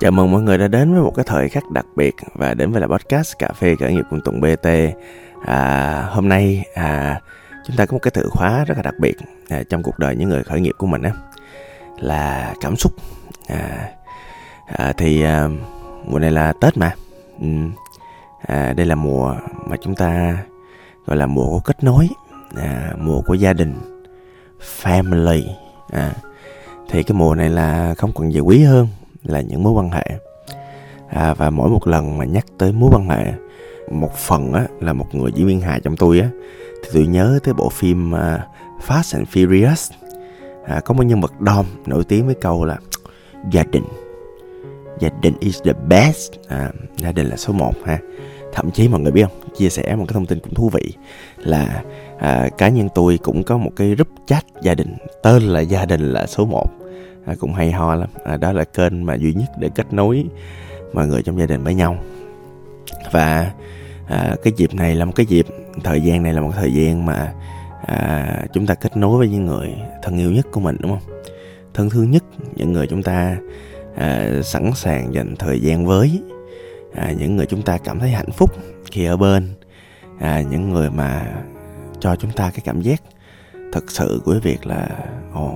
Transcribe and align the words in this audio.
Chào 0.00 0.10
mừng 0.10 0.30
mọi 0.30 0.42
người 0.42 0.58
đã 0.58 0.68
đến 0.68 0.92
với 0.92 1.02
một 1.02 1.12
cái 1.16 1.24
thời 1.28 1.48
khắc 1.48 1.70
đặc 1.70 1.86
biệt 1.96 2.14
và 2.34 2.54
đến 2.54 2.72
với 2.72 2.80
là 2.80 2.86
podcast 2.86 3.38
cà 3.38 3.48
phê 3.48 3.76
khởi 3.76 3.92
nghiệp 3.92 4.04
cùng 4.10 4.20
Tùng 4.24 4.40
BT. 4.40 4.68
À, 5.46 6.02
hôm 6.10 6.28
nay 6.28 6.64
à, 6.74 7.20
chúng 7.66 7.76
ta 7.76 7.86
có 7.86 7.92
một 7.92 7.98
cái 8.02 8.10
từ 8.14 8.28
khóa 8.30 8.64
rất 8.64 8.76
là 8.76 8.82
đặc 8.82 8.94
biệt 8.98 9.16
à, 9.48 9.62
trong 9.68 9.82
cuộc 9.82 9.98
đời 9.98 10.16
những 10.16 10.28
người 10.28 10.44
khởi 10.44 10.60
nghiệp 10.60 10.74
của 10.78 10.86
mình 10.86 11.02
á 11.02 11.12
là 11.98 12.54
cảm 12.60 12.76
xúc. 12.76 12.92
À, 13.48 13.88
à, 14.66 14.92
thì 14.96 15.22
à, 15.22 15.48
mùa 16.06 16.18
này 16.18 16.30
là 16.30 16.52
Tết 16.60 16.76
mà. 16.76 16.94
Ừ, 17.40 17.46
à, 18.46 18.72
đây 18.72 18.86
là 18.86 18.94
mùa 18.94 19.34
mà 19.66 19.76
chúng 19.82 19.94
ta 19.94 20.38
gọi 21.06 21.16
là 21.16 21.26
mùa 21.26 21.46
của 21.46 21.60
kết 21.60 21.84
nối, 21.84 22.08
à, 22.56 22.92
mùa 22.98 23.20
của 23.20 23.34
gia 23.34 23.52
đình, 23.52 23.74
family. 24.82 25.42
À, 25.90 26.12
thì 26.88 27.02
cái 27.02 27.16
mùa 27.18 27.34
này 27.34 27.50
là 27.50 27.94
không 27.94 28.12
còn 28.12 28.32
gì 28.32 28.40
quý 28.40 28.62
hơn 28.62 28.88
là 29.24 29.40
những 29.40 29.62
mối 29.62 29.72
quan 29.72 29.90
hệ. 29.90 30.04
À, 31.08 31.34
và 31.34 31.50
mỗi 31.50 31.70
một 31.70 31.86
lần 31.86 32.18
mà 32.18 32.24
nhắc 32.24 32.46
tới 32.58 32.72
mối 32.72 32.90
quan 32.92 33.08
hệ 33.08 33.32
một 33.90 34.14
phần 34.16 34.52
á 34.52 34.66
là 34.80 34.92
một 34.92 35.06
người 35.12 35.32
diễn 35.34 35.46
viên 35.46 35.60
hài 35.60 35.80
trong 35.80 35.96
tôi 35.96 36.20
á 36.20 36.30
thì 36.82 36.90
tôi 36.94 37.06
nhớ 37.06 37.38
tới 37.44 37.54
bộ 37.54 37.68
phim 37.68 38.12
uh, 38.12 38.18
Fast 38.86 39.18
and 39.18 39.28
Furious. 39.28 39.90
À, 40.64 40.80
có 40.80 40.94
một 40.94 41.02
nhân 41.02 41.20
vật 41.20 41.32
Dom 41.40 41.66
nổi 41.86 42.04
tiếng 42.04 42.26
với 42.26 42.34
câu 42.34 42.64
là 42.64 42.78
gia 43.50 43.64
đình 43.64 43.84
gia 45.00 45.08
đình 45.22 45.34
is 45.40 45.62
the 45.64 45.72
best. 45.72 46.32
À, 46.48 46.70
gia 46.96 47.12
đình 47.12 47.26
là 47.26 47.36
số 47.36 47.52
1 47.52 47.72
ha. 47.84 47.98
Thậm 48.52 48.70
chí 48.70 48.88
mọi 48.88 49.00
người 49.00 49.12
biết 49.12 49.22
không? 49.22 49.52
Chia 49.56 49.68
sẻ 49.68 49.96
một 49.96 50.04
cái 50.08 50.14
thông 50.14 50.26
tin 50.26 50.40
cũng 50.40 50.54
thú 50.54 50.68
vị 50.68 50.92
là 51.36 51.82
à, 52.18 52.48
cá 52.58 52.68
nhân 52.68 52.88
tôi 52.94 53.18
cũng 53.22 53.42
có 53.42 53.58
một 53.58 53.70
cái 53.76 53.94
group 53.94 54.08
chat 54.26 54.44
gia 54.62 54.74
đình 54.74 54.96
tên 55.22 55.42
là 55.42 55.60
gia 55.60 55.84
đình 55.84 56.12
là 56.12 56.26
số 56.26 56.44
1 56.44 56.79
à, 57.26 57.34
cũng 57.40 57.54
hay 57.54 57.72
ho 57.72 57.94
lắm. 57.94 58.08
À, 58.24 58.36
đó 58.36 58.52
là 58.52 58.64
kênh 58.64 59.06
mà 59.06 59.14
duy 59.14 59.34
nhất 59.34 59.50
để 59.58 59.70
kết 59.74 59.92
nối 59.92 60.24
mọi 60.92 61.06
người 61.06 61.22
trong 61.22 61.38
gia 61.38 61.46
đình 61.46 61.64
với 61.64 61.74
nhau. 61.74 61.98
Và 63.12 63.52
à, 64.08 64.36
cái 64.42 64.52
dịp 64.56 64.74
này 64.74 64.94
là 64.94 65.04
một 65.04 65.12
cái 65.16 65.26
dịp 65.26 65.46
thời 65.84 66.00
gian 66.00 66.22
này 66.22 66.32
là 66.32 66.40
một 66.40 66.52
thời 66.54 66.72
gian 66.74 67.06
mà 67.06 67.32
à, 67.86 68.44
chúng 68.52 68.66
ta 68.66 68.74
kết 68.74 68.96
nối 68.96 69.18
với 69.18 69.28
những 69.28 69.46
người 69.46 69.74
thân 70.02 70.18
yêu 70.18 70.32
nhất 70.32 70.46
của 70.52 70.60
mình 70.60 70.76
đúng 70.80 70.90
không? 70.90 71.20
Thân 71.74 71.90
thương 71.90 72.10
nhất 72.10 72.24
những 72.54 72.72
người 72.72 72.86
chúng 72.86 73.02
ta 73.02 73.36
à, 73.96 74.30
sẵn 74.44 74.70
sàng 74.74 75.14
dành 75.14 75.36
thời 75.36 75.60
gian 75.60 75.86
với. 75.86 76.22
À, 76.94 77.12
những 77.18 77.36
người 77.36 77.46
chúng 77.46 77.62
ta 77.62 77.78
cảm 77.78 77.98
thấy 77.98 78.10
hạnh 78.10 78.30
phúc 78.30 78.50
khi 78.90 79.04
ở 79.04 79.16
bên. 79.16 79.48
À, 80.18 80.42
những 80.50 80.70
người 80.70 80.90
mà 80.90 81.26
cho 82.00 82.16
chúng 82.16 82.30
ta 82.30 82.50
cái 82.50 82.60
cảm 82.64 82.80
giác 82.80 83.02
thật 83.72 83.90
sự 83.90 84.20
của 84.24 84.38
việc 84.42 84.66
là 84.66 84.88
ồ 85.32 85.54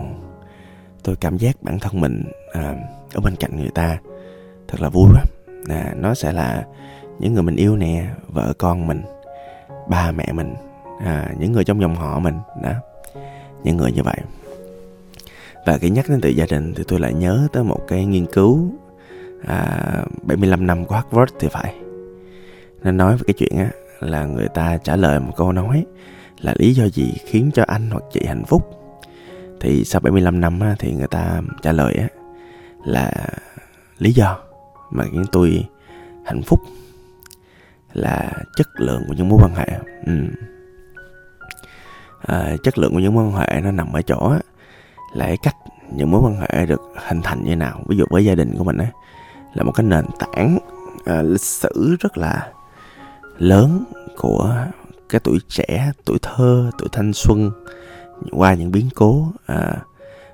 tôi 1.04 1.16
cảm 1.16 1.36
giác 1.36 1.62
bản 1.62 1.78
thân 1.78 2.00
mình 2.00 2.24
à, 2.52 2.74
ở 3.14 3.20
bên 3.20 3.36
cạnh 3.36 3.56
người 3.56 3.70
ta 3.74 3.98
thật 4.68 4.80
là 4.80 4.88
vui 4.88 5.08
quá 5.14 5.22
à, 5.68 5.94
nó 5.96 6.14
sẽ 6.14 6.32
là 6.32 6.64
những 7.18 7.34
người 7.34 7.42
mình 7.42 7.56
yêu 7.56 7.76
nè 7.76 8.06
vợ 8.28 8.52
con 8.58 8.86
mình 8.86 9.02
ba 9.88 10.12
mẹ 10.12 10.32
mình 10.32 10.54
à, 11.00 11.30
những 11.38 11.52
người 11.52 11.64
trong 11.64 11.80
dòng 11.80 11.96
họ 11.96 12.18
mình 12.18 12.34
đó. 12.62 12.72
Những 13.64 13.76
người 13.76 13.92
như 13.92 14.02
vậy. 14.02 14.16
Và 15.66 15.78
khi 15.78 15.90
nhắc 15.90 16.04
đến 16.08 16.20
từ 16.20 16.28
gia 16.28 16.46
đình 16.50 16.74
thì 16.74 16.84
tôi 16.88 17.00
lại 17.00 17.14
nhớ 17.14 17.48
tới 17.52 17.64
một 17.64 17.80
cái 17.88 18.04
nghiên 18.04 18.26
cứu 18.26 18.72
à, 19.46 20.04
75 20.22 20.66
năm 20.66 20.84
của 20.84 20.94
Harvard 20.94 21.32
thì 21.40 21.48
phải. 21.48 21.74
Nó 22.82 22.90
nói 22.90 23.16
về 23.16 23.22
cái 23.26 23.34
chuyện 23.38 23.58
á 23.58 23.70
là 24.00 24.24
người 24.24 24.48
ta 24.48 24.78
trả 24.84 24.96
lời 24.96 25.20
một 25.20 25.32
câu 25.36 25.52
nói 25.52 25.84
là 26.40 26.54
lý 26.58 26.74
do 26.74 26.88
gì 26.88 27.14
khiến 27.26 27.50
cho 27.54 27.64
anh 27.66 27.90
hoặc 27.90 28.02
chị 28.12 28.24
hạnh 28.26 28.44
phúc? 28.44 28.83
Thì 29.64 29.84
sau 29.84 30.00
75 30.00 30.40
năm 30.40 30.60
á, 30.60 30.74
thì 30.78 30.92
người 30.92 31.06
ta 31.06 31.40
trả 31.62 31.72
lời 31.72 31.94
á, 31.94 32.08
là 32.84 33.12
lý 33.98 34.12
do 34.12 34.38
mà 34.90 35.04
khiến 35.04 35.24
tôi 35.32 35.66
hạnh 36.24 36.42
phúc 36.42 36.60
là 37.92 38.32
chất 38.56 38.68
lượng 38.76 39.02
của 39.08 39.14
những 39.14 39.28
mối 39.28 39.40
quan 39.42 39.54
hệ. 39.54 39.66
Ừ. 40.06 40.12
à, 42.20 42.56
chất 42.62 42.78
lượng 42.78 42.92
của 42.92 42.98
những 42.98 43.14
mối 43.14 43.24
quan 43.24 43.32
hệ 43.32 43.60
nó 43.60 43.70
nằm 43.70 43.92
ở 43.92 44.02
chỗ 44.02 44.28
á, 44.28 44.38
là 45.14 45.26
cái 45.26 45.36
cách 45.42 45.56
những 45.92 46.10
mối 46.10 46.20
quan 46.20 46.36
hệ 46.40 46.66
được 46.66 46.80
hình 46.96 47.22
thành 47.22 47.44
như 47.44 47.56
nào. 47.56 47.82
Ví 47.88 47.96
dụ 47.96 48.04
với 48.10 48.24
gia 48.24 48.34
đình 48.34 48.54
của 48.58 48.64
mình 48.64 48.78
á 48.78 48.90
là 49.54 49.62
một 49.62 49.72
cái 49.72 49.86
nền 49.86 50.04
tảng 50.18 50.58
à, 51.04 51.22
lịch 51.22 51.40
sử 51.40 51.96
rất 52.00 52.18
là 52.18 52.52
lớn 53.38 53.84
của 54.16 54.56
cái 55.08 55.20
tuổi 55.24 55.38
trẻ 55.48 55.92
tuổi 56.04 56.18
thơ 56.22 56.70
tuổi 56.78 56.88
thanh 56.92 57.12
xuân 57.12 57.50
qua 58.30 58.54
những 58.54 58.72
biến 58.72 58.88
cố 58.94 59.32
à, 59.46 59.76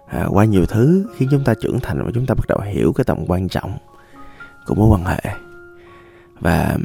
à, 0.06 0.26
qua 0.30 0.44
nhiều 0.44 0.66
thứ 0.66 1.06
khiến 1.16 1.28
chúng 1.30 1.44
ta 1.44 1.54
trưởng 1.54 1.80
thành 1.80 2.04
và 2.04 2.10
chúng 2.14 2.26
ta 2.26 2.34
bắt 2.34 2.44
đầu 2.48 2.60
hiểu 2.60 2.92
cái 2.92 3.04
tầm 3.04 3.24
quan 3.26 3.48
trọng 3.48 3.78
của 4.66 4.74
mối 4.74 4.88
quan 4.88 5.04
hệ. 5.04 5.34
Và 6.40 6.78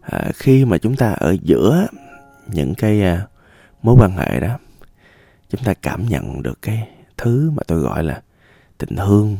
à, 0.00 0.30
khi 0.34 0.64
mà 0.64 0.78
chúng 0.78 0.96
ta 0.96 1.12
ở 1.12 1.36
giữa 1.42 1.86
những 2.46 2.74
cái 2.74 3.02
à, 3.02 3.26
mối 3.82 3.96
quan 3.98 4.16
hệ 4.16 4.40
đó 4.40 4.58
chúng 5.50 5.64
ta 5.64 5.74
cảm 5.74 6.06
nhận 6.08 6.42
được 6.42 6.62
cái 6.62 6.88
thứ 7.16 7.50
mà 7.50 7.62
tôi 7.66 7.78
gọi 7.78 8.04
là 8.04 8.22
tình 8.78 8.96
thương. 8.96 9.36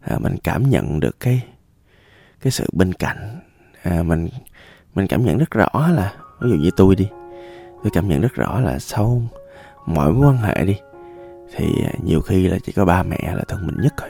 À, 0.00 0.18
mình 0.18 0.36
cảm 0.44 0.70
nhận 0.70 1.00
được 1.00 1.20
cái 1.20 1.44
cái 2.40 2.50
sự 2.50 2.66
bên 2.72 2.92
cạnh. 2.92 3.40
À, 3.82 4.02
mình 4.02 4.28
mình 4.94 5.06
cảm 5.06 5.24
nhận 5.24 5.38
rất 5.38 5.50
rõ 5.50 5.88
là 5.88 6.14
ví 6.40 6.50
dụ 6.50 6.56
như 6.56 6.70
tôi 6.76 6.96
đi 6.96 7.08
tôi 7.82 7.90
cảm 7.94 8.08
nhận 8.08 8.20
rất 8.20 8.34
rõ 8.34 8.60
là 8.60 8.78
sau 8.78 9.22
mọi 9.86 10.12
mối 10.12 10.26
quan 10.26 10.36
hệ 10.36 10.64
đi 10.64 10.76
thì 11.56 11.84
à, 11.84 11.92
nhiều 12.04 12.20
khi 12.20 12.48
là 12.48 12.58
chỉ 12.64 12.72
có 12.72 12.84
ba 12.84 13.02
mẹ 13.02 13.34
là 13.34 13.42
thân 13.48 13.66
mình 13.66 13.76
nhất 13.82 13.94
thôi. 13.96 14.08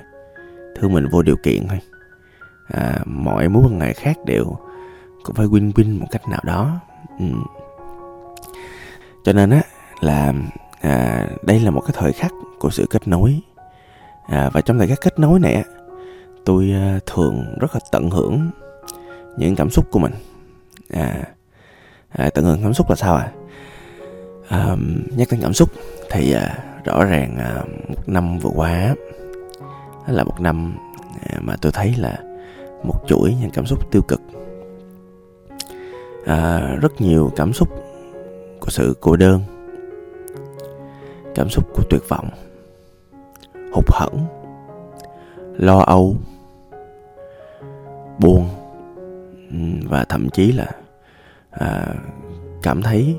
Thương 0.76 0.92
mình 0.92 1.08
vô 1.10 1.22
điều 1.22 1.36
kiện 1.36 1.69
thôi. 1.69 1.78
À, 2.69 2.98
mọi 3.04 3.48
mối 3.48 3.62
quan 3.66 3.81
hệ 3.81 3.92
khác 3.92 4.16
đều 4.25 4.56
cũng 5.25 5.36
phải 5.36 5.47
win 5.47 5.72
win 5.72 6.00
một 6.00 6.06
cách 6.10 6.28
nào 6.28 6.41
đó. 6.44 6.81
Ừ. 7.19 7.26
cho 9.25 9.32
nên 9.32 9.50
á 9.50 9.62
là 10.00 10.32
à, 10.81 11.26
đây 11.42 11.60
là 11.60 11.70
một 11.70 11.81
cái 11.81 11.94
thời 11.98 12.12
khắc 12.12 12.32
của 12.58 12.70
sự 12.70 12.87
kết 12.91 13.08
nối. 13.08 13.41
À, 14.28 14.50
và 14.52 14.60
trong 14.60 14.78
thời 14.78 14.87
khắc 14.87 15.00
kết 15.00 15.19
nối 15.19 15.41
này 15.41 15.54
á 15.54 15.62
tôi 16.44 16.70
à, 16.72 16.98
thường 17.06 17.44
rất 17.60 17.75
là 17.75 17.81
tận 17.92 18.10
hưởng 18.10 18.50
những 19.37 19.56
cảm 19.56 19.70
xúc 19.70 19.87
của 19.91 19.98
mình. 19.98 20.12
À, 20.91 21.25
à 22.08 22.31
tận 22.34 22.44
hưởng 22.44 22.62
cảm 22.62 22.75
xúc 22.75 22.91
là 22.91 22.97
sao 22.97 23.16
à? 23.16 23.32
À, 24.50 24.77
nhắc 25.16 25.28
đến 25.31 25.41
cảm 25.43 25.53
xúc 25.53 25.69
thì 26.11 26.33
à, 26.33 26.59
rõ 26.84 27.05
ràng 27.05 27.37
à, 27.38 27.62
một 27.88 28.03
năm 28.06 28.38
vừa 28.38 28.50
qua 28.55 28.94
là 30.09 30.25
một 30.25 30.41
năm 30.41 30.75
à, 31.22 31.38
mà 31.41 31.56
tôi 31.61 31.72
thấy 31.72 31.94
là 31.99 32.19
một 32.83 33.00
chuỗi 33.06 33.34
những 33.41 33.50
cảm 33.50 33.66
xúc 33.66 33.91
tiêu 33.91 34.03
cực. 34.03 34.21
À, 36.27 36.59
rất 36.81 37.00
nhiều 37.00 37.33
cảm 37.37 37.53
xúc 37.53 37.69
của 38.61 38.71
sự 38.71 38.97
cô 39.00 39.16
đơn 39.16 39.41
cảm 41.34 41.49
xúc 41.49 41.65
của 41.75 41.82
tuyệt 41.91 42.03
vọng 42.09 42.28
hụt 43.72 43.84
hẫng 43.88 44.27
lo 45.59 45.78
âu 45.78 46.17
buồn 48.19 48.49
và 49.88 50.05
thậm 50.05 50.31
chí 50.31 50.53
là 50.53 50.71
à, 51.50 51.94
cảm 52.62 52.82
thấy 52.82 53.17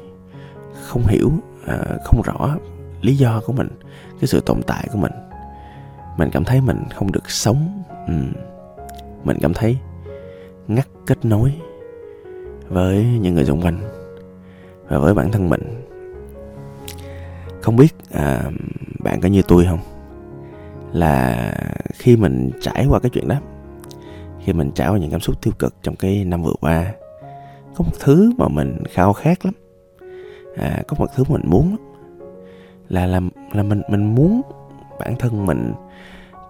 không 0.91 1.07
hiểu 1.07 1.31
à, 1.66 1.78
không 2.03 2.22
rõ 2.22 2.56
lý 3.02 3.16
do 3.16 3.41
của 3.46 3.53
mình 3.53 3.68
cái 4.19 4.28
sự 4.28 4.40
tồn 4.40 4.62
tại 4.68 4.88
của 4.91 4.97
mình. 4.97 5.12
Mình 6.18 6.29
cảm 6.31 6.44
thấy 6.44 6.62
mình 6.62 6.78
không 6.96 7.12
được 7.12 7.31
sống 7.31 7.84
ừ. 8.07 8.13
mình 9.24 9.38
cảm 9.41 9.53
thấy 9.53 9.78
ngắt 10.68 10.88
kết 11.06 11.25
nối 11.25 11.53
với 12.68 13.06
những 13.22 13.35
người 13.35 13.46
xung 13.46 13.62
quanh 13.62 13.80
và 14.88 15.00
với 15.00 15.13
bản 15.13 15.31
thân 15.31 15.50
mình. 15.50 15.62
Không 17.62 17.75
biết 17.75 17.96
à, 18.12 18.51
bạn 19.00 19.22
có 19.22 19.28
như 19.28 19.41
tôi 19.47 19.66
không? 19.66 19.80
Là 20.94 21.53
khi 21.94 22.16
mình 22.18 22.51
trải 22.62 22.85
qua 22.90 23.00
cái 23.00 23.09
chuyện 23.09 23.28
đó 23.28 23.35
khi 24.39 24.54
mình 24.54 24.71
trải 24.75 24.89
qua 24.89 24.98
những 24.98 25.12
cảm 25.12 25.19
xúc 25.19 25.42
tiêu 25.42 25.54
cực 25.60 25.74
trong 25.81 25.95
cái 25.95 26.25
năm 26.25 26.44
vừa 26.44 26.56
qua 26.62 26.94
có 27.75 27.83
một 27.83 27.94
thứ 28.00 28.31
mà 28.38 28.48
mình 28.48 28.83
khao 28.89 29.13
khát 29.13 29.45
lắm 29.45 29.54
à, 30.56 30.83
có 30.88 30.95
một 31.00 31.07
thứ 31.15 31.24
mình 31.27 31.42
muốn 31.45 31.75
là 32.89 33.06
là 33.06 33.21
là 33.53 33.63
mình 33.63 33.81
mình 33.89 34.15
muốn 34.15 34.42
bản 35.00 35.15
thân 35.19 35.45
mình 35.45 35.74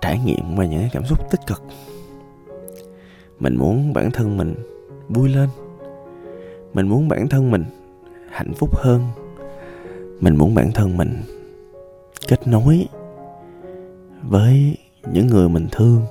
trải 0.01 0.19
nghiệm 0.25 0.55
về 0.55 0.67
những 0.67 0.83
cảm 0.93 1.05
xúc 1.05 1.31
tích 1.31 1.39
cực. 1.47 1.63
Mình 3.39 3.55
muốn 3.55 3.93
bản 3.93 4.11
thân 4.11 4.37
mình 4.37 4.55
vui 5.09 5.29
lên. 5.29 5.49
Mình 6.73 6.87
muốn 6.87 7.07
bản 7.07 7.29
thân 7.29 7.51
mình 7.51 7.63
hạnh 8.31 8.53
phúc 8.53 8.75
hơn. 8.75 9.01
Mình 10.19 10.35
muốn 10.35 10.55
bản 10.55 10.71
thân 10.71 10.97
mình 10.97 11.21
kết 12.27 12.47
nối 12.47 12.87
với 14.23 14.77
những 15.13 15.27
người 15.27 15.49
mình 15.49 15.67
thương 15.71 16.01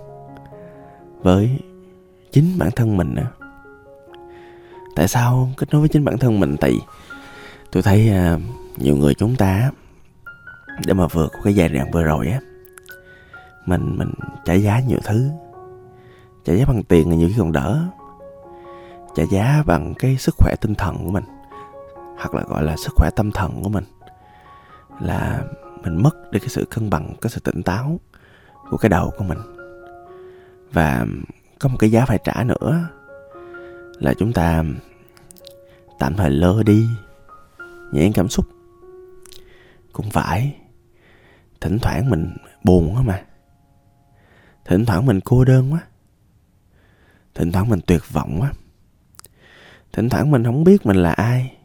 với 1.22 1.58
chính 2.30 2.44
bản 2.58 2.70
thân 2.76 2.96
mình 2.96 3.14
nữa 3.14 3.30
tại 4.96 5.08
sao 5.08 5.48
kết 5.56 5.66
nối 5.72 5.80
với 5.80 5.88
chính 5.88 6.04
bản 6.04 6.18
thân 6.18 6.40
mình? 6.40 6.56
Tại 6.60 6.74
tôi 7.72 7.82
thấy 7.82 8.12
uh, 8.34 8.40
nhiều 8.76 8.96
người 8.96 9.14
chúng 9.14 9.36
ta 9.36 9.70
để 10.86 10.94
mà 10.94 11.06
vượt 11.06 11.32
cái 11.44 11.54
giai 11.54 11.68
đoạn 11.68 11.90
vừa 11.90 12.02
rồi 12.02 12.28
á 12.28 12.40
mình 13.66 13.98
mình 13.98 14.12
trả 14.44 14.54
giá 14.54 14.80
nhiều 14.80 14.98
thứ 15.04 15.30
trả 16.44 16.52
giá 16.52 16.64
bằng 16.64 16.82
tiền 16.82 17.10
là 17.10 17.16
nhiều 17.16 17.28
khi 17.28 17.34
còn 17.38 17.52
đỡ 17.52 17.80
trả 19.14 19.22
giá 19.30 19.62
bằng 19.66 19.94
cái 19.98 20.16
sức 20.16 20.34
khỏe 20.38 20.54
tinh 20.60 20.74
thần 20.74 20.96
của 21.04 21.10
mình 21.10 21.24
hoặc 22.16 22.34
là 22.34 22.42
gọi 22.48 22.62
là 22.62 22.76
sức 22.76 22.92
khỏe 22.96 23.10
tâm 23.16 23.30
thần 23.30 23.62
của 23.62 23.68
mình 23.68 23.84
là 25.00 25.42
mình 25.82 26.02
mất 26.02 26.32
đi 26.32 26.38
cái 26.38 26.48
sự 26.48 26.64
cân 26.64 26.90
bằng 26.90 27.14
cái 27.20 27.30
sự 27.30 27.40
tỉnh 27.40 27.62
táo 27.62 28.00
của 28.70 28.76
cái 28.76 28.88
đầu 28.88 29.12
của 29.18 29.24
mình. 29.24 29.38
Và 30.72 31.06
có 31.58 31.68
một 31.68 31.76
cái 31.78 31.90
giá 31.90 32.04
phải 32.04 32.18
trả 32.24 32.44
nữa 32.44 32.88
là 33.98 34.14
chúng 34.14 34.32
ta 34.32 34.64
tạm 35.98 36.16
thời 36.16 36.30
lơ 36.30 36.62
đi 36.62 36.88
những 37.92 38.12
cảm 38.12 38.28
xúc. 38.28 38.46
Cũng 39.92 40.10
phải. 40.10 40.56
Thỉnh 41.60 41.78
thoảng 41.78 42.10
mình 42.10 42.36
buồn 42.64 42.94
quá 42.94 43.02
mà. 43.02 43.24
Thỉnh 44.64 44.84
thoảng 44.84 45.06
mình 45.06 45.20
cô 45.24 45.44
đơn 45.44 45.72
quá. 45.72 45.80
Thỉnh 47.34 47.52
thoảng 47.52 47.68
mình 47.68 47.80
tuyệt 47.86 48.02
vọng 48.12 48.36
quá. 48.40 48.52
Thỉnh 49.92 50.08
thoảng 50.08 50.30
mình 50.30 50.44
không 50.44 50.64
biết 50.64 50.86
mình 50.86 50.96
là 50.96 51.12
ai. 51.12 51.56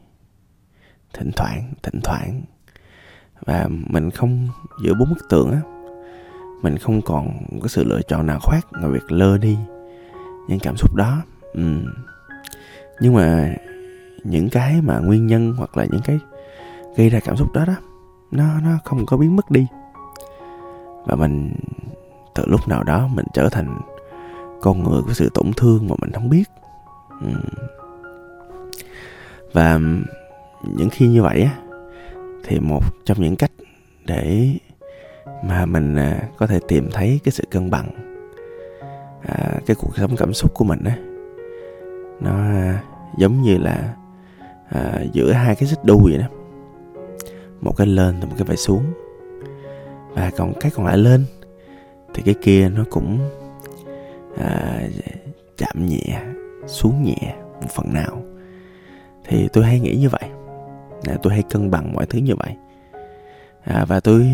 Thỉnh 1.13 1.31
thoảng 1.36 1.74
thỉnh 1.83 2.00
thoảng. 2.04 2.42
Và 3.45 3.68
mình 3.69 4.12
không, 4.12 4.50
giữa 4.83 4.94
bốn 4.94 5.10
bức 5.10 5.30
tường 5.30 5.51
á, 5.51 5.62
mình 6.62 6.77
không 6.77 7.01
còn 7.01 7.30
có 7.62 7.68
sự 7.68 7.83
lựa 7.83 8.01
chọn 8.01 8.25
nào 8.25 8.39
khác 8.39 8.66
ngoài 8.72 8.92
việc 8.92 9.12
lơ 9.12 9.38
đi 9.38 9.57
những 10.48 10.60
cảm 10.60 10.77
xúc 10.77 10.95
đó. 10.95 11.22
Ừ. 11.54 11.86
nhưng 13.00 13.13
mà 13.13 13.56
những 14.25 14.50
cái 14.50 14.81
mà 14.81 15.00
nguyên 15.00 15.27
nhân 15.27 15.54
hoặc 15.57 15.77
là 15.77 15.86
những 15.92 16.01
cái 16.06 16.19
gây 16.95 17.10
ra 17.10 17.19
cảm 17.19 17.38
xúc 17.38 17.54
đó 17.54 17.66
đó 17.66 17.75
nó 18.31 18.60
nó 18.63 18.69
không 18.83 19.06
có 19.06 19.18
biến 19.18 19.36
mất 19.36 19.51
đi 19.51 19.68
và 21.06 21.16
mình 21.16 21.54
từ 22.36 22.44
lúc 22.45 22.68
nào 22.68 22.83
đó 22.83 23.07
mình 23.13 23.25
trở 23.33 23.50
thành 23.50 23.80
con 24.62 24.83
người 24.83 25.01
của 25.01 25.13
sự 25.13 25.30
tổn 25.33 25.54
thương 25.57 25.88
mà 25.88 25.95
mình 26.01 26.12
không 26.12 26.30
biết 26.30 26.44
ừ. 27.22 27.27
và 29.54 29.80
những 30.63 30.89
khi 30.92 31.07
như 31.07 31.24
vậy 31.24 31.42
á 31.42 31.51
thì 32.44 32.60
một 32.60 32.83
trong 33.06 33.22
những 33.22 33.36
cách 33.36 33.51
để 34.06 34.50
mà 35.44 35.66
mình 35.66 35.95
à, 35.95 36.30
có 36.38 36.48
thể 36.48 36.60
tìm 36.68 36.89
thấy 36.94 37.19
cái 37.24 37.31
sự 37.31 37.44
cân 37.51 37.69
bằng 37.69 37.88
à, 39.27 39.60
cái 39.66 39.75
cuộc 39.80 39.98
sống 39.98 40.16
cảm 40.18 40.33
xúc 40.33 40.54
của 40.54 40.66
mình 40.66 40.83
á 40.83 40.98
nó 42.19 42.31
à, 42.31 42.83
giống 43.18 43.42
như 43.42 43.57
là 43.57 43.94
à, 44.69 45.03
giữa 45.12 45.31
hai 45.31 45.56
cái 45.56 45.69
xích 45.69 45.83
đu 45.83 46.00
vậy 46.03 46.17
đó. 46.17 46.27
Một 47.62 47.73
cái 47.77 47.88
lên 47.88 48.19
và 48.19 48.25
một 48.25 48.35
cái 48.38 48.45
phải 48.47 48.57
xuống. 48.57 48.83
Và 50.13 50.31
còn 50.38 50.53
cái 50.59 50.71
còn 50.75 50.85
lại 50.85 50.97
lên 50.97 51.25
thì 52.13 52.23
cái 52.25 52.35
kia 52.41 52.69
nó 52.69 52.83
cũng 52.89 53.19
à, 54.38 54.81
chạm 55.57 55.85
nhẹ 55.85 56.21
xuống 56.67 57.03
nhẹ 57.03 57.35
một 57.62 57.69
phần 57.69 57.94
nào. 57.94 58.21
Thì 59.27 59.47
tôi 59.53 59.63
hay 59.63 59.79
nghĩ 59.79 59.95
như 59.95 60.09
vậy. 60.09 60.29
À, 61.03 61.15
tôi 61.23 61.33
hay 61.33 61.44
cân 61.50 61.71
bằng 61.71 61.94
mọi 61.94 62.06
thứ 62.06 62.19
như 62.19 62.35
vậy. 62.35 62.56
À, 63.63 63.85
và 63.88 64.00
tôi 64.00 64.27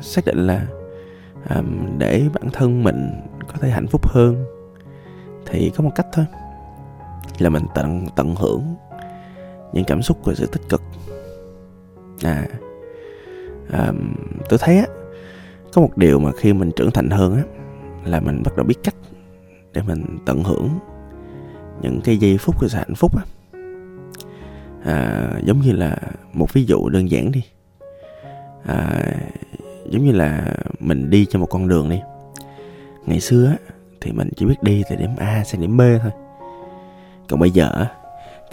xác 0.00 0.24
định 0.24 0.46
là 0.46 0.66
à, 1.48 1.62
để 1.98 2.24
bản 2.34 2.50
thân 2.52 2.84
mình 2.84 3.10
có 3.46 3.54
thể 3.60 3.70
hạnh 3.70 3.86
phúc 3.86 4.08
hơn 4.08 4.44
thì 5.46 5.72
có 5.76 5.84
một 5.84 5.92
cách 5.94 6.06
thôi. 6.12 6.24
Là 7.38 7.50
mình 7.50 7.62
tận 7.74 8.06
tận 8.16 8.34
hưởng 8.34 8.74
những 9.76 9.84
cảm 9.84 10.02
xúc 10.02 10.18
của 10.22 10.34
sự 10.34 10.46
tích 10.46 10.62
cực. 10.68 10.82
À, 12.22 12.46
à 13.70 13.92
tôi 14.48 14.58
thấy 14.58 14.78
á 14.78 14.86
có 15.72 15.82
một 15.82 15.96
điều 15.96 16.18
mà 16.18 16.32
khi 16.32 16.52
mình 16.52 16.70
trưởng 16.76 16.90
thành 16.90 17.10
hơn 17.10 17.36
á 17.36 17.42
là 18.04 18.20
mình 18.20 18.42
bắt 18.42 18.56
đầu 18.56 18.66
biết 18.66 18.78
cách 18.84 18.94
để 19.72 19.82
mình 19.82 20.18
tận 20.26 20.44
hưởng 20.44 20.68
những 21.82 22.00
cái 22.04 22.16
giây 22.16 22.38
phút 22.38 22.58
của 22.60 22.68
sự 22.68 22.78
hạnh 22.78 22.94
phúc 22.94 23.12
á. 23.16 23.24
À, 24.84 25.30
giống 25.44 25.60
như 25.60 25.72
là 25.72 25.96
một 26.32 26.52
ví 26.52 26.64
dụ 26.64 26.88
đơn 26.88 27.10
giản 27.10 27.32
đi. 27.32 27.44
À, 28.64 29.02
giống 29.90 30.04
như 30.04 30.12
là 30.12 30.54
mình 30.80 31.10
đi 31.10 31.26
trên 31.26 31.40
một 31.40 31.46
con 31.50 31.68
đường 31.68 31.90
đi. 31.90 32.00
Ngày 33.06 33.20
xưa 33.20 33.46
á 33.46 33.56
thì 34.00 34.12
mình 34.12 34.30
chỉ 34.36 34.46
biết 34.46 34.62
đi 34.62 34.82
từ 34.90 34.96
điểm 34.96 35.10
A 35.18 35.44
sang 35.44 35.60
điểm 35.60 35.76
B 35.76 35.80
thôi. 36.02 36.12
Còn 37.28 37.40
bây 37.40 37.50
giờ 37.50 37.86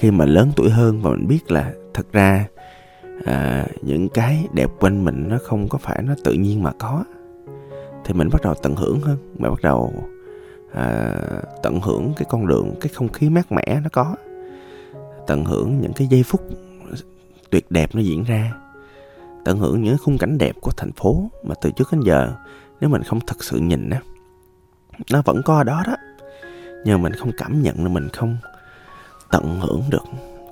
khi 0.03 0.11
mà 0.11 0.25
lớn 0.25 0.51
tuổi 0.55 0.69
hơn 0.69 1.01
và 1.01 1.11
mình 1.11 1.27
biết 1.27 1.51
là 1.51 1.73
thật 1.93 2.11
ra 2.11 2.47
à, 3.25 3.65
những 3.81 4.09
cái 4.09 4.47
đẹp 4.53 4.69
quanh 4.79 5.05
mình 5.05 5.25
nó 5.29 5.37
không 5.43 5.67
có 5.67 5.77
phải 5.77 6.03
nó 6.03 6.13
tự 6.23 6.33
nhiên 6.33 6.63
mà 6.63 6.71
có 6.79 7.03
thì 8.05 8.13
mình 8.13 8.29
bắt 8.31 8.41
đầu 8.43 8.53
tận 8.63 8.75
hưởng 8.75 8.99
hơn. 8.99 9.17
Mình 9.37 9.51
bắt 9.51 9.61
đầu 9.63 9.93
à, 10.73 11.15
tận 11.63 11.79
hưởng 11.81 12.13
cái 12.17 12.25
con 12.29 12.47
đường 12.47 12.75
cái 12.81 12.91
không 12.93 13.07
khí 13.07 13.29
mát 13.29 13.51
mẻ 13.51 13.79
nó 13.83 13.89
có 13.91 14.15
tận 15.27 15.45
hưởng 15.45 15.81
những 15.81 15.93
cái 15.93 16.07
giây 16.07 16.23
phút 16.23 16.41
tuyệt 17.49 17.71
đẹp 17.71 17.89
nó 17.93 18.01
diễn 18.01 18.23
ra 18.23 18.53
tận 19.45 19.59
hưởng 19.59 19.81
những 19.81 19.97
khung 19.97 20.17
cảnh 20.17 20.37
đẹp 20.37 20.55
của 20.61 20.71
thành 20.77 20.91
phố 20.91 21.29
mà 21.43 21.55
từ 21.61 21.71
trước 21.71 21.87
đến 21.91 22.01
giờ 22.01 22.31
nếu 22.81 22.89
mình 22.89 23.03
không 23.03 23.19
thật 23.27 23.43
sự 23.43 23.57
nhìn 23.57 23.89
á 23.89 24.01
nó 25.11 25.21
vẫn 25.25 25.41
có 25.45 25.57
ở 25.57 25.63
đó 25.63 25.83
đó 25.87 25.95
nhưng 26.85 26.97
mà 26.97 27.03
mình 27.03 27.13
không 27.13 27.31
cảm 27.37 27.61
nhận 27.61 27.83
là 27.83 27.89
mình 27.89 28.09
không 28.09 28.37
tận 29.33 29.59
hưởng 29.59 29.83
được 29.89 30.03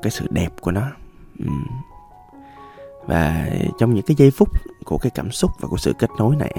cái 0.02 0.12
sự 0.12 0.28
đẹp 0.30 0.50
của 0.62 0.72
nó. 0.72 0.92
Ừ. 1.40 1.46
Và 3.06 3.50
trong 3.80 3.94
những 3.94 4.06
cái 4.06 4.16
giây 4.16 4.32
phút 4.32 4.50
của 4.86 4.98
cái 4.98 5.12
cảm 5.16 5.32
xúc 5.32 5.52
và 5.60 5.68
của 5.68 5.78
sự 5.78 5.94
kết 6.00 6.10
nối 6.18 6.36
này 6.36 6.54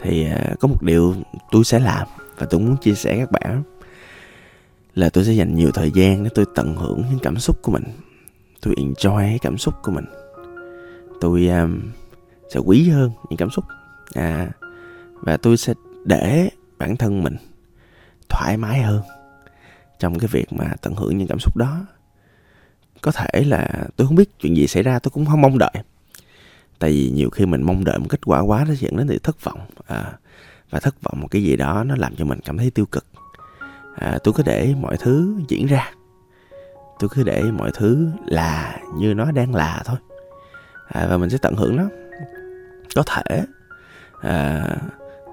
thì 0.00 0.30
à, 0.30 0.54
có 0.60 0.68
một 0.68 0.82
điều 0.82 1.14
tôi 1.50 1.64
sẽ 1.64 1.78
làm 1.78 2.08
và 2.38 2.46
tôi 2.50 2.60
muốn 2.60 2.76
chia 2.76 2.94
sẻ 2.94 3.16
các 3.18 3.30
bạn 3.30 3.62
là 4.94 5.10
tôi 5.10 5.24
sẽ 5.24 5.32
dành 5.32 5.54
nhiều 5.54 5.70
thời 5.74 5.90
gian 5.90 6.24
để 6.24 6.30
tôi 6.34 6.44
tận 6.54 6.76
hưởng 6.76 7.04
những 7.10 7.18
cảm 7.22 7.38
xúc 7.38 7.62
của 7.62 7.72
mình. 7.72 7.84
Tôi 8.60 8.74
enjoy 8.74 9.18
cái 9.18 9.38
cảm 9.38 9.58
xúc 9.58 9.74
của 9.82 9.92
mình. 9.92 10.04
Tôi 11.20 11.48
um, 11.48 11.80
sẽ 12.54 12.60
quý 12.60 12.88
hơn 12.88 13.10
những 13.30 13.36
cảm 13.36 13.50
xúc. 13.50 13.64
À, 14.14 14.50
và 15.12 15.36
tôi 15.36 15.56
sẽ 15.56 15.74
để 16.04 16.48
bản 16.78 16.96
thân 16.96 17.22
mình 17.22 17.36
thoải 18.28 18.56
mái 18.56 18.82
hơn 18.82 19.02
trong 19.98 20.18
cái 20.18 20.28
việc 20.32 20.52
mà 20.52 20.72
tận 20.82 20.94
hưởng 20.94 21.18
những 21.18 21.28
cảm 21.28 21.38
xúc 21.38 21.56
đó. 21.56 21.86
Có 23.02 23.12
thể 23.12 23.44
là 23.46 23.68
tôi 23.96 24.06
không 24.06 24.16
biết 24.16 24.38
chuyện 24.40 24.56
gì 24.56 24.66
xảy 24.66 24.82
ra 24.82 24.98
tôi 24.98 25.10
cũng 25.10 25.26
không 25.26 25.40
mong 25.40 25.58
đợi. 25.58 25.72
Tại 26.78 26.90
vì 26.90 27.10
nhiều 27.10 27.30
khi 27.30 27.46
mình 27.46 27.62
mong 27.62 27.84
đợi 27.84 27.98
một 27.98 28.06
kết 28.10 28.26
quả 28.26 28.40
quá 28.40 28.64
nó 28.68 28.74
dẫn 28.74 28.96
đến 28.96 29.08
sự 29.08 29.18
thất 29.18 29.44
vọng 29.44 29.60
à, 29.86 30.12
và 30.70 30.80
thất 30.80 31.02
vọng 31.02 31.20
một 31.20 31.28
cái 31.30 31.42
gì 31.42 31.56
đó 31.56 31.84
nó 31.84 31.94
làm 31.98 32.16
cho 32.16 32.24
mình 32.24 32.40
cảm 32.44 32.58
thấy 32.58 32.70
tiêu 32.70 32.86
cực. 32.86 33.06
À, 33.96 34.18
tôi 34.24 34.34
cứ 34.36 34.42
để 34.42 34.74
mọi 34.80 34.96
thứ 34.96 35.34
diễn 35.48 35.66
ra. 35.66 35.90
Tôi 36.98 37.10
cứ 37.12 37.22
để 37.22 37.42
mọi 37.42 37.70
thứ 37.74 38.08
là 38.26 38.78
như 38.96 39.14
nó 39.14 39.30
đang 39.30 39.54
là 39.54 39.82
thôi. 39.84 39.96
À, 40.88 41.06
và 41.10 41.16
mình 41.16 41.30
sẽ 41.30 41.38
tận 41.42 41.54
hưởng 41.54 41.76
nó. 41.76 41.84
Có 42.94 43.02
thể 43.06 43.44
à, 44.20 44.66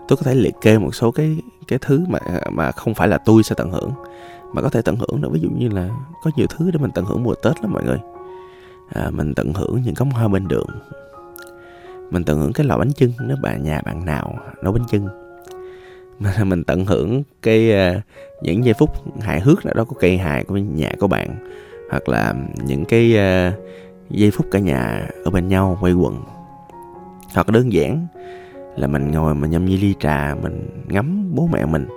tôi 0.07 0.17
có 0.17 0.23
thể 0.23 0.35
liệt 0.35 0.53
kê 0.61 0.77
một 0.77 0.95
số 0.95 1.11
cái 1.11 1.37
cái 1.67 1.79
thứ 1.81 2.05
mà 2.07 2.19
mà 2.51 2.71
không 2.71 2.93
phải 2.93 3.07
là 3.07 3.17
tôi 3.17 3.43
sẽ 3.43 3.55
tận 3.57 3.71
hưởng 3.71 3.93
mà 4.53 4.61
có 4.61 4.69
thể 4.69 4.81
tận 4.81 4.95
hưởng 4.95 5.21
được. 5.21 5.29
Ví 5.31 5.39
dụ 5.39 5.49
như 5.49 5.69
là 5.69 5.89
có 6.23 6.31
nhiều 6.35 6.47
thứ 6.47 6.71
để 6.71 6.79
mình 6.79 6.91
tận 6.91 7.05
hưởng 7.05 7.23
mùa 7.23 7.35
tết 7.35 7.61
lắm 7.61 7.73
mọi 7.73 7.83
người. 7.83 7.99
À, 8.89 9.09
mình 9.11 9.33
tận 9.35 9.53
hưởng 9.53 9.81
những 9.85 9.95
cống 9.95 10.09
hoa 10.09 10.27
bên 10.27 10.47
đường. 10.47 10.67
Mình 12.11 12.23
tận 12.23 12.39
hưởng 12.39 12.53
cái 12.53 12.65
lò 12.65 12.77
bánh 12.77 12.93
chưng 12.93 13.11
nếu 13.19 13.37
bạn 13.41 13.63
nhà 13.63 13.81
bạn 13.85 14.05
nào 14.05 14.39
nấu 14.63 14.73
bánh 14.73 14.85
chưng. 14.91 15.07
Mà 16.19 16.35
mình 16.43 16.63
tận 16.63 16.85
hưởng 16.85 17.23
cái 17.41 17.71
à, 17.71 18.01
những 18.41 18.65
giây 18.65 18.73
phút 18.73 18.89
hài 19.21 19.41
hước 19.41 19.65
nào 19.65 19.73
đó 19.73 19.83
có 19.83 19.95
cây 19.99 20.17
hài 20.17 20.43
của 20.43 20.57
nhà 20.57 20.91
của 20.99 21.07
bạn. 21.07 21.35
Hoặc 21.89 22.09
là 22.09 22.33
những 22.65 22.85
cái 22.85 23.17
à, 23.17 23.53
giây 24.09 24.31
phút 24.31 24.45
cả 24.51 24.59
nhà 24.59 25.09
ở 25.25 25.31
bên 25.31 25.47
nhau 25.47 25.77
quay 25.81 25.93
quần. 25.93 26.23
Hoặc 27.33 27.47
đơn 27.47 27.73
giản 27.73 28.07
là 28.75 28.87
mình 28.87 29.11
ngồi 29.11 29.35
mà 29.35 29.47
nhâm 29.47 29.65
nhi 29.65 29.77
ly 29.77 29.93
trà 29.99 30.35
mình 30.41 30.69
ngắm 30.87 31.31
bố 31.35 31.49
mẹ 31.51 31.65
mình. 31.65 31.87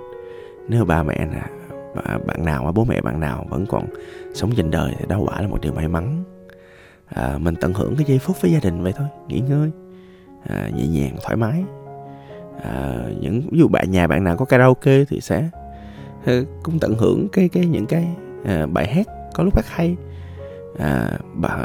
Nếu 0.69 0.85
ba 0.85 1.03
mẹ 1.03 1.25
nè 1.25 1.56
À, 2.03 2.17
bạn 2.25 2.45
nào 2.45 2.71
bố 2.75 2.85
mẹ 2.85 3.01
bạn 3.01 3.19
nào 3.19 3.45
vẫn 3.49 3.65
còn 3.65 3.85
sống 4.33 4.51
trên 4.55 4.71
đời 4.71 4.93
thì 4.99 5.05
đó 5.09 5.17
quả 5.17 5.41
là 5.41 5.47
một 5.47 5.61
điều 5.61 5.73
may 5.73 5.87
mắn. 5.87 6.23
À, 7.09 7.37
mình 7.37 7.55
tận 7.61 7.73
hưởng 7.73 7.95
cái 7.95 8.05
giây 8.07 8.19
phút 8.19 8.41
với 8.41 8.51
gia 8.51 8.59
đình 8.59 8.83
vậy 8.83 8.93
thôi 8.97 9.07
nghỉ 9.27 9.39
ngơi 9.39 9.71
à, 10.47 10.69
nhẹ 10.75 10.87
nhàng 10.87 11.15
thoải 11.23 11.35
mái. 11.35 11.63
À, 12.63 13.03
những 13.21 13.41
ví 13.51 13.59
dụ 13.59 13.67
bạn 13.67 13.91
nhà 13.91 14.07
bạn 14.07 14.23
nào 14.23 14.37
có 14.37 14.45
karaoke 14.45 15.03
thì 15.09 15.21
sẽ 15.21 15.49
à, 16.25 16.33
cũng 16.63 16.79
tận 16.79 16.95
hưởng 16.97 17.27
cái 17.31 17.49
cái 17.49 17.65
những 17.65 17.85
cái 17.85 18.07
à, 18.45 18.65
bài 18.65 18.87
hát 18.87 19.07
có 19.33 19.43
lúc 19.43 19.55
hát 19.55 19.65
hay. 19.67 19.95
À, 20.79 21.11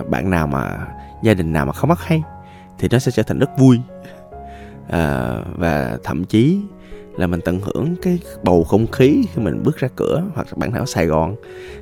bạn 0.09 0.31
nào 0.31 0.47
mà 0.47 0.87
gia 1.23 1.35
đình 1.35 1.53
nào 1.53 1.67
mà 1.67 1.73
không 1.73 1.91
hát 1.91 2.01
hay 2.01 2.23
thì 2.79 2.89
nó 2.91 2.99
sẽ 2.99 3.13
trở 3.13 3.23
thành 3.23 3.39
rất 3.39 3.51
vui. 3.59 3.81
À, 4.89 5.39
và 5.57 5.99
thậm 6.05 6.25
chí 6.25 6.61
là 7.17 7.27
mình 7.27 7.41
tận 7.45 7.61
hưởng 7.61 7.97
cái 8.03 8.19
bầu 8.43 8.65
không 8.65 8.87
khí 8.87 9.25
khi 9.35 9.43
mình 9.43 9.63
bước 9.65 9.77
ra 9.77 9.89
cửa 9.97 10.23
hoặc 10.35 10.47
bản 10.57 10.73
thảo 10.73 10.87
Sài 10.87 11.07
Gòn 11.07 11.37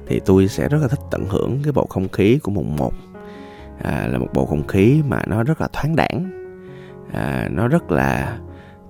thì 0.06 0.20
tôi 0.26 0.48
sẽ 0.48 0.68
rất 0.68 0.78
là 0.82 0.88
thích 0.88 1.00
tận 1.10 1.24
hưởng 1.28 1.60
cái 1.64 1.72
bầu 1.72 1.86
không 1.90 2.08
khí 2.08 2.38
của 2.42 2.50
mùng 2.50 2.76
một. 2.76 2.92
À, 3.82 4.08
là 4.12 4.18
một 4.18 4.28
bầu 4.34 4.46
không 4.46 4.66
khí 4.66 5.02
mà 5.08 5.22
nó 5.26 5.42
rất 5.42 5.60
là 5.60 5.68
thoáng 5.72 5.96
đẳng 5.96 6.30
à, 7.12 7.48
nó 7.52 7.68
rất 7.68 7.90
là 7.90 8.38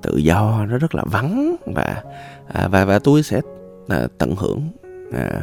tự 0.02 0.16
do 0.16 0.66
nó 0.68 0.78
rất 0.78 0.94
là 0.94 1.04
vắng 1.06 1.56
và 1.66 2.02
à, 2.52 2.68
và 2.68 2.84
và 2.84 2.98
tôi 2.98 3.22
sẽ 3.22 3.40
à, 3.88 4.06
tận 4.18 4.36
hưởng 4.36 4.68
à, 5.12 5.40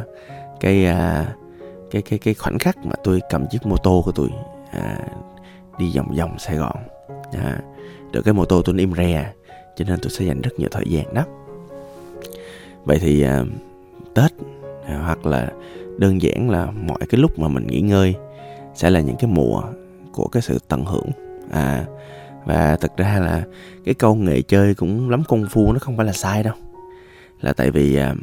cái 0.60 0.86
à, 0.86 1.26
cái 1.90 2.02
cái 2.02 2.18
cái 2.18 2.34
khoảnh 2.34 2.58
khắc 2.58 2.76
mà 2.86 2.92
tôi 3.04 3.20
cầm 3.30 3.46
chiếc 3.50 3.66
mô 3.66 3.76
tô 3.76 4.02
của 4.04 4.12
tôi 4.12 4.28
à, 4.72 4.98
đi 5.78 5.92
vòng 5.96 6.14
vòng 6.18 6.38
Sài 6.38 6.56
Gòn. 6.56 6.76
À, 7.32 7.60
được 8.12 8.22
cái 8.22 8.34
mô 8.34 8.44
tô 8.44 8.62
tôi 8.64 8.78
im 8.78 8.94
re 8.94 9.32
cho 9.78 9.84
nên 9.88 9.98
tôi 10.02 10.10
sẽ 10.10 10.24
dành 10.24 10.40
rất 10.40 10.58
nhiều 10.58 10.68
thời 10.72 10.84
gian 10.88 11.14
đó. 11.14 11.24
Vậy 12.84 12.98
thì 12.98 13.22
à, 13.22 13.44
tết 14.14 14.32
à, 14.86 14.98
hoặc 15.04 15.26
là 15.26 15.52
đơn 15.98 16.22
giản 16.22 16.50
là 16.50 16.70
mọi 16.70 16.98
cái 17.08 17.20
lúc 17.20 17.38
mà 17.38 17.48
mình 17.48 17.66
nghỉ 17.66 17.80
ngơi 17.80 18.14
sẽ 18.74 18.90
là 18.90 19.00
những 19.00 19.16
cái 19.18 19.30
mùa 19.30 19.62
của 20.12 20.28
cái 20.28 20.42
sự 20.42 20.58
tận 20.68 20.84
hưởng. 20.84 21.10
À 21.50 21.84
và 22.44 22.76
thực 22.76 22.96
ra 22.96 23.18
là 23.20 23.42
cái 23.84 23.94
câu 23.94 24.14
nghề 24.14 24.42
chơi 24.42 24.74
cũng 24.74 25.10
lắm 25.10 25.22
công 25.28 25.46
phu 25.50 25.72
nó 25.72 25.78
không 25.78 25.96
phải 25.96 26.06
là 26.06 26.12
sai 26.12 26.42
đâu. 26.42 26.54
Là 27.40 27.52
tại 27.52 27.70
vì 27.70 27.96
à, 27.96 28.14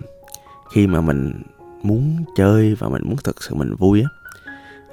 khi 0.74 0.88
mà 0.88 1.02
mình 1.02 1.34
muốn 1.84 2.18
chơi 2.36 2.76
và 2.80 2.90
mình 2.90 3.02
muốn 3.06 3.16
thực 3.24 3.44
sự 3.44 3.56
mình 3.56 3.76
vui 3.76 4.02
á 4.02 4.10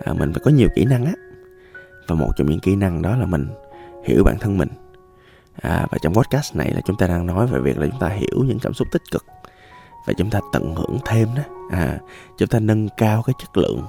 à, 0.04 0.12
mình 0.12 0.32
phải 0.32 0.42
có 0.44 0.50
nhiều 0.50 0.68
kỹ 0.74 0.84
năng 0.84 1.04
á. 1.04 1.12
Và 2.08 2.14
một 2.14 2.30
trong 2.36 2.50
những 2.50 2.60
kỹ 2.60 2.76
năng 2.76 3.02
đó 3.02 3.16
là 3.16 3.26
mình 3.26 3.46
hiểu 4.04 4.24
bản 4.24 4.38
thân 4.38 4.58
mình 4.58 4.68
à, 5.60 5.86
và 5.90 5.98
trong 6.02 6.14
podcast 6.14 6.56
này 6.56 6.70
là 6.74 6.80
chúng 6.84 6.96
ta 6.96 7.06
đang 7.06 7.26
nói 7.26 7.46
về 7.46 7.60
việc 7.60 7.78
là 7.78 7.86
chúng 7.86 8.00
ta 8.00 8.08
hiểu 8.08 8.44
những 8.46 8.58
cảm 8.58 8.74
xúc 8.74 8.88
tích 8.92 9.02
cực. 9.10 9.24
Và 10.06 10.12
chúng 10.12 10.30
ta 10.30 10.40
tận 10.52 10.74
hưởng 10.74 10.98
thêm 11.06 11.28
đó. 11.36 11.42
À, 11.70 11.98
chúng 12.38 12.48
ta 12.48 12.60
nâng 12.60 12.88
cao 12.96 13.22
cái 13.22 13.34
chất 13.38 13.56
lượng 13.56 13.82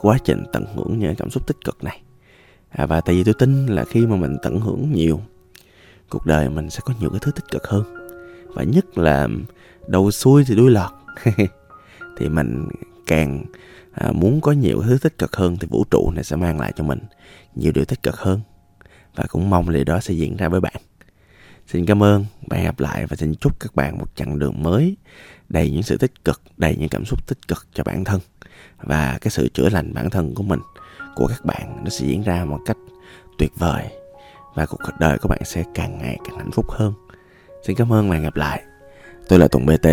quá 0.00 0.18
trình 0.24 0.44
tận 0.52 0.64
hưởng 0.74 0.98
những 0.98 1.14
cảm 1.16 1.30
xúc 1.30 1.46
tích 1.46 1.56
cực 1.64 1.84
này. 1.84 2.02
À, 2.68 2.86
và 2.86 3.00
tại 3.00 3.14
vì 3.14 3.24
tôi 3.24 3.34
tin 3.38 3.66
là 3.66 3.84
khi 3.84 4.06
mà 4.06 4.16
mình 4.16 4.36
tận 4.42 4.60
hưởng 4.60 4.92
nhiều 4.92 5.20
cuộc 6.08 6.26
đời 6.26 6.48
mình 6.48 6.70
sẽ 6.70 6.80
có 6.84 6.94
nhiều 7.00 7.10
cái 7.10 7.20
thứ 7.22 7.30
tích 7.30 7.50
cực 7.50 7.66
hơn. 7.66 7.84
Và 8.54 8.62
nhất 8.62 8.98
là 8.98 9.28
đầu 9.86 10.10
xuôi 10.10 10.44
thì 10.44 10.54
đuôi 10.54 10.70
lọt. 10.70 10.90
Thì 12.16 12.28
mình 12.28 12.68
càng 13.06 13.44
à, 13.92 14.12
muốn 14.12 14.40
có 14.40 14.52
nhiều 14.52 14.82
thứ 14.82 14.98
tích 15.02 15.18
cực 15.18 15.36
hơn 15.36 15.56
thì 15.60 15.68
vũ 15.70 15.84
trụ 15.90 16.10
này 16.10 16.24
sẽ 16.24 16.36
mang 16.36 16.60
lại 16.60 16.72
cho 16.76 16.84
mình 16.84 16.98
nhiều 17.54 17.72
điều 17.72 17.84
tích 17.84 18.02
cực 18.02 18.16
hơn. 18.16 18.40
Và 19.14 19.24
cũng 19.28 19.50
mong 19.50 19.72
điều 19.72 19.84
đó 19.84 20.00
sẽ 20.00 20.14
diễn 20.14 20.36
ra 20.36 20.48
với 20.48 20.60
bạn 20.60 20.74
xin 21.68 21.86
cảm 21.86 22.02
ơn 22.02 22.24
bạn 22.46 22.64
gặp 22.64 22.80
lại 22.80 23.06
và 23.06 23.16
xin 23.16 23.34
chúc 23.34 23.60
các 23.60 23.74
bạn 23.74 23.98
một 23.98 24.16
chặng 24.16 24.38
đường 24.38 24.62
mới, 24.62 24.96
đầy 25.48 25.70
những 25.70 25.82
sự 25.82 25.96
tích 25.96 26.24
cực, 26.24 26.40
đầy 26.56 26.76
những 26.76 26.88
cảm 26.88 27.04
xúc 27.04 27.26
tích 27.26 27.48
cực 27.48 27.66
cho 27.74 27.84
bản 27.84 28.04
thân. 28.04 28.20
Và 28.82 29.18
cái 29.20 29.30
sự 29.30 29.48
chữa 29.54 29.68
lành 29.68 29.94
bản 29.94 30.10
thân 30.10 30.34
của 30.34 30.42
mình, 30.42 30.60
của 31.16 31.26
các 31.26 31.44
bạn, 31.44 31.84
nó 31.84 31.90
sẽ 31.90 32.06
diễn 32.06 32.22
ra 32.22 32.44
một 32.44 32.58
cách 32.66 32.76
tuyệt 33.38 33.52
vời. 33.58 33.84
Và 34.54 34.66
cuộc 34.66 34.78
đời 34.98 35.18
của 35.18 35.28
bạn 35.28 35.44
sẽ 35.44 35.64
càng 35.74 35.98
ngày 35.98 36.18
càng 36.24 36.38
hạnh 36.38 36.50
phúc 36.50 36.66
hơn. 36.70 36.92
Xin 37.66 37.76
cảm 37.76 37.92
ơn 37.92 38.08
và 38.08 38.14
hẹn 38.14 38.24
gặp 38.24 38.36
lại. 38.36 38.62
Tôi 39.28 39.38
là 39.38 39.48
tùng 39.48 39.66
bt 39.66 39.86